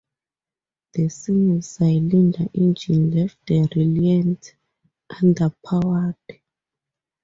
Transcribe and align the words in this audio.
The 0.93 1.09
single-cylinder 1.09 2.47
engine 2.55 3.11
left 3.11 3.37
the 3.45 3.69
Reliant 3.75 4.55
underpowered. 5.11 6.15